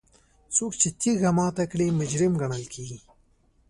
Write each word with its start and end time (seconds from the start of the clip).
څوک 0.55 0.71
چې 0.81 0.89
تیږه 0.99 1.31
ماته 1.37 1.63
کړي 1.71 1.87
مجرم 1.99 2.33
ګڼل 2.41 2.63
کیږي. 2.73 2.99